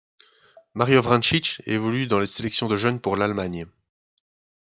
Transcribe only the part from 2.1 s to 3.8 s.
les sélections de jeunes pour l'Allemagne.